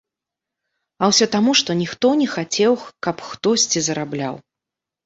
А 1.01 1.09
ўсё 1.11 1.25
таму, 1.35 1.51
што 1.61 1.77
ніхто 1.83 2.07
не 2.25 2.27
хацеў, 2.35 2.73
каб 3.09 3.25
хтосьці 3.31 3.79
зарабляў. 3.91 4.35